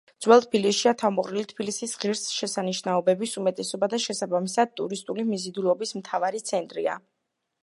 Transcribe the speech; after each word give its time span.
ძველ 0.25 0.39
თბილისშია 0.43 0.93
თავმოყრილი 1.01 1.43
თბილისის 1.51 1.93
ღირსშესანიშნაობების 2.05 3.35
უმეტესობა 3.43 3.91
და 3.93 4.01
შესაბამისად, 4.07 4.75
ტურისტული 4.83 5.31
მიზიდულობის 5.33 5.99
მთავარი 6.03 6.47
ცენტრია. 6.53 7.03